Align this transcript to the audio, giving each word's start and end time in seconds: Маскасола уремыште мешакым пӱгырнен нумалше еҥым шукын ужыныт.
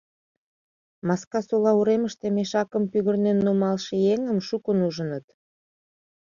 Маскасола 1.07 1.71
уремыште 1.79 2.27
мешакым 2.37 2.83
пӱгырнен 2.91 3.37
нумалше 3.45 3.95
еҥым 4.13 4.37
шукын 4.47 4.77
ужыныт. 4.87 5.25